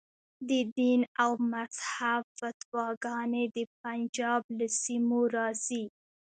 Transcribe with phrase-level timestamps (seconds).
[0.49, 5.85] د دین او مذهب فتواګانې د پنجاب له سیمو راځي.